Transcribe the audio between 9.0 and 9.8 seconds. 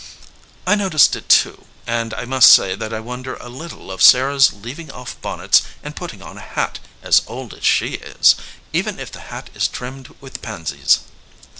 the hat is